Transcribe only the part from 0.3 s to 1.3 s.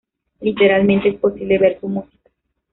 Literalmente es